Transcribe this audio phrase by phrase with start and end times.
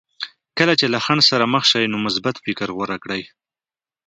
[0.57, 3.21] کله چې له خنډ سره مخ شئ نو مثبت فکر غوره کړئ.